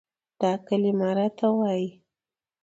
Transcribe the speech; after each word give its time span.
دا 0.41 0.51
کلمه 0.67 1.09
راته 1.17 1.47
وايي، 1.57 1.89